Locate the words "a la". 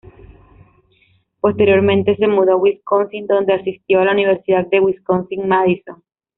4.01-4.13